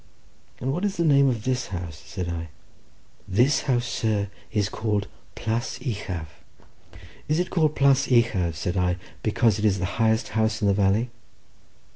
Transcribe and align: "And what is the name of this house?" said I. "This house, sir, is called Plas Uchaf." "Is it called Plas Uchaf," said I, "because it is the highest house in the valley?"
"And 0.59 0.73
what 0.73 0.83
is 0.83 0.97
the 0.97 1.05
name 1.05 1.29
of 1.29 1.43
this 1.43 1.67
house?" 1.67 2.01
said 2.03 2.27
I. 2.27 2.49
"This 3.27 3.61
house, 3.69 3.85
sir, 3.85 4.29
is 4.51 4.67
called 4.67 5.07
Plas 5.35 5.77
Uchaf." 5.79 6.41
"Is 7.27 7.37
it 7.37 7.51
called 7.51 7.75
Plas 7.75 8.07
Uchaf," 8.07 8.55
said 8.55 8.77
I, 8.77 8.97
"because 9.21 9.59
it 9.59 9.65
is 9.65 9.77
the 9.77 9.85
highest 10.01 10.29
house 10.29 10.59
in 10.59 10.67
the 10.67 10.73
valley?" 10.73 11.11